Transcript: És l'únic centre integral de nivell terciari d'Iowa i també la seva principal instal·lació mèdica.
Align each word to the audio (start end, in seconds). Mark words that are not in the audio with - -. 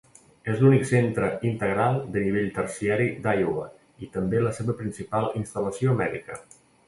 És 0.51 0.61
l'únic 0.61 0.85
centre 0.91 1.27
integral 1.49 1.99
de 2.15 2.23
nivell 2.23 2.47
terciari 2.55 3.05
d'Iowa 3.27 3.67
i 4.07 4.11
també 4.17 4.41
la 4.47 4.55
seva 4.61 4.77
principal 4.83 5.29
instal·lació 5.43 5.97
mèdica. 6.03 6.41